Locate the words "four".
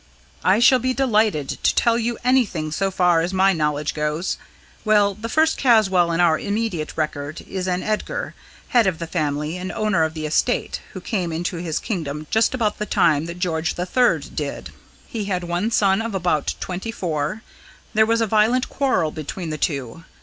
16.91-17.43